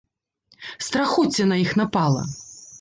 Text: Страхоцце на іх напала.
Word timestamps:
Страхоцце 0.85 1.47
на 1.53 1.61
іх 1.67 1.71
напала. 1.85 2.29